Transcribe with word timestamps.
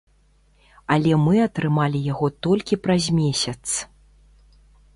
Але 0.93 1.11
мы 1.25 1.35
атрымалі 1.47 2.01
яго 2.13 2.29
толькі 2.47 2.81
праз 2.87 3.03
месяц. 3.19 3.63